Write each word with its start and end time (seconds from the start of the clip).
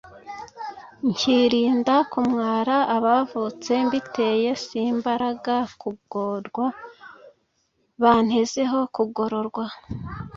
nkirinda 1.11 1.95
kumwara 2.11 2.75
abavutse 2.95 3.71
mbiteye 3.85 4.49
simbaraga 4.65 5.57
kugorwa 5.81 6.65
bantezeho 8.01 8.79
kugororwa? 8.95 9.65